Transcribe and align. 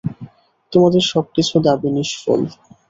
তোমাদের 0.73 1.03
সব 1.11 1.25
কিছু 1.35 1.55
দাবী 1.65 1.89
নিষ্ফল। 1.95 2.41